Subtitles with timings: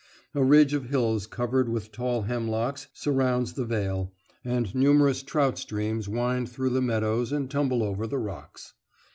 [0.33, 4.11] A ridge of hills covered with tall hemlocks surrounds the vale,
[4.43, 8.73] and numerous trout streams wind through the meadows and tumble over the rocks.